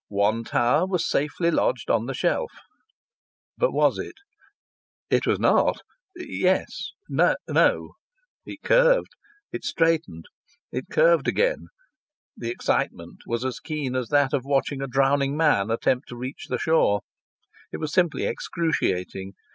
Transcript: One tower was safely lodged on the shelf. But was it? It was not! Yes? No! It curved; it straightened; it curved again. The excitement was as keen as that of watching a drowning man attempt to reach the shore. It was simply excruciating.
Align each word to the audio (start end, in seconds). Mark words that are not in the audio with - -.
One 0.07 0.43
tower 0.43 0.87
was 0.87 1.07
safely 1.07 1.51
lodged 1.51 1.91
on 1.91 2.07
the 2.07 2.15
shelf. 2.15 2.51
But 3.55 3.71
was 3.71 3.99
it? 3.99 4.15
It 5.11 5.27
was 5.27 5.39
not! 5.39 5.81
Yes? 6.15 6.93
No! 7.07 7.91
It 8.43 8.63
curved; 8.63 9.09
it 9.51 9.63
straightened; 9.63 10.25
it 10.71 10.85
curved 10.89 11.27
again. 11.27 11.67
The 12.35 12.49
excitement 12.49 13.19
was 13.27 13.45
as 13.45 13.59
keen 13.59 13.95
as 13.95 14.07
that 14.09 14.33
of 14.33 14.41
watching 14.43 14.81
a 14.81 14.87
drowning 14.87 15.37
man 15.37 15.69
attempt 15.69 16.07
to 16.09 16.15
reach 16.17 16.47
the 16.49 16.57
shore. 16.57 17.01
It 17.71 17.77
was 17.77 17.93
simply 17.93 18.25
excruciating. 18.25 19.33